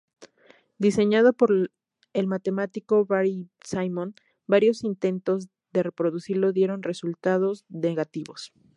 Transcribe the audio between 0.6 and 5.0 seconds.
Diseñado por el matemático Barry Simon, varios